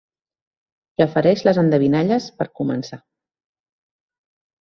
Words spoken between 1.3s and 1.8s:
les